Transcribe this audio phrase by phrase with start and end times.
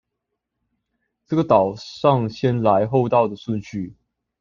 [1.27, 3.93] 這個島上先來後到的順序